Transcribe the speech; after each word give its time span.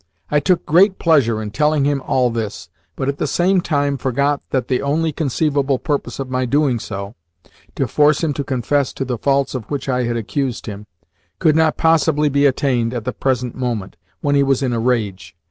I 0.31 0.39
took 0.39 0.65
great 0.65 0.97
pleasure 0.97 1.43
in 1.43 1.51
telling 1.51 1.85
him 1.85 2.01
all 2.03 2.31
this, 2.31 2.69
but 2.95 3.07
at 3.07 3.19
the 3.19 3.27
same 3.27 3.61
time 3.61 3.97
forgot 3.99 4.41
that 4.49 4.67
the 4.67 4.81
only 4.81 5.11
conceivable 5.11 5.77
purpose 5.77 6.17
of 6.17 6.27
my 6.31 6.45
doing 6.45 6.79
so 6.79 7.13
to 7.75 7.87
force 7.87 8.23
him 8.23 8.33
to 8.33 8.43
confess 8.43 8.93
to 8.93 9.05
the 9.05 9.19
faults 9.19 9.53
of 9.53 9.69
which 9.69 9.87
I 9.87 10.05
had 10.05 10.17
accused 10.17 10.65
him 10.65 10.87
could 11.37 11.55
not 11.55 11.77
possibly 11.77 12.29
be 12.29 12.47
attained 12.47 12.95
at 12.95 13.05
the 13.05 13.13
present 13.13 13.53
moment, 13.53 13.95
when 14.21 14.33
he 14.33 14.41
was 14.41 14.63
in 14.63 14.73
a 14.73 14.79
rage. 14.79 15.35